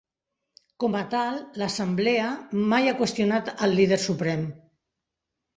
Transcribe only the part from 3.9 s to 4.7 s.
Suprem.